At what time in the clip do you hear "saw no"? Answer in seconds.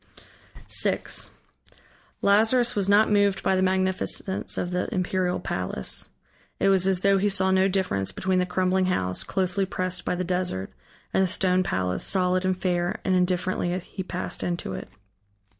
7.29-7.67